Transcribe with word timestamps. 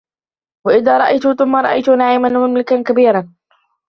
وَإِذا 0.67 0.97
رَأَيتَ 0.97 1.27
ثَمَّ 1.27 1.55
رَأَيتَ 1.55 1.89
نَعيمًا 1.89 2.37
وَمُلكًا 2.39 2.81
كَبيرًا 2.81 3.33